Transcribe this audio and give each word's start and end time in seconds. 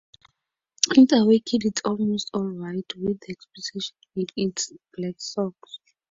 Its 0.95 1.13
away 1.13 1.41
kit 1.41 1.63
is 1.63 1.73
almost 1.85 2.31
all-white, 2.33 2.95
with 2.95 3.19
the 3.19 3.33
exception 3.35 3.95
being 4.15 4.29
its 4.35 4.73
black 4.97 5.13
socks. 5.19 5.77